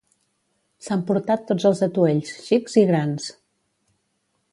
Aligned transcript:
S'ha 0.85 0.95
emportat 0.99 1.43
tots 1.51 1.67
els 1.71 1.81
atuells: 1.87 2.31
xics 2.47 2.79
i 2.85 2.85
grans. 2.93 3.29